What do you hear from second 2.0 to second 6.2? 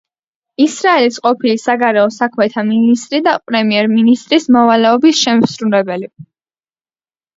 საქმეთა მინისტრი და პრემიერ-მინისტრის მოვალეობის შემსრულებელი.